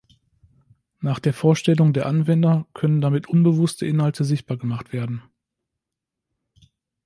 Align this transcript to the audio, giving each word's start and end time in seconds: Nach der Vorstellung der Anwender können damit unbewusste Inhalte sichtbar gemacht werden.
Nach 0.99 1.19
der 1.19 1.31
Vorstellung 1.31 1.93
der 1.93 2.07
Anwender 2.07 2.65
können 2.73 3.01
damit 3.01 3.29
unbewusste 3.29 3.85
Inhalte 3.85 4.23
sichtbar 4.23 4.57
gemacht 4.57 4.93
werden. 4.93 5.21